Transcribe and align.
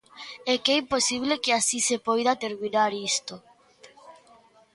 É 0.51 0.53
que 0.63 0.71
é 0.75 0.77
imposible 0.83 1.41
que 1.43 1.51
así 1.59 1.79
se 1.87 1.97
poida 2.07 2.39
terminar 2.45 2.91
isto. 3.11 3.35